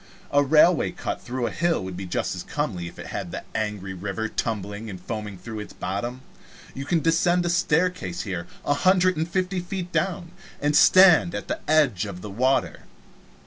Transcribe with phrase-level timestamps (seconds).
[0.31, 3.93] A railway "cut" through a hill would be as comely if it had the angry
[3.93, 6.21] river tumbling and foaming through its bottom.
[6.73, 11.47] You can descend a staircase here a hundred and fifty feet down, and stand at
[11.49, 12.85] the edge of the water.